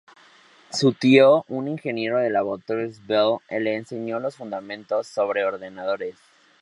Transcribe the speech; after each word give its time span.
Su 0.71 0.93
tío, 0.93 1.45
un 1.47 1.67
ingeniero 1.67 2.17
de 2.17 2.31
Laboratorios 2.31 3.05
Bell, 3.05 3.37
le 3.51 3.75
enseñó 3.75 4.19
los 4.19 4.35
fundamentos 4.35 5.05
sobre 5.05 5.45
ordenadores. 5.45 6.15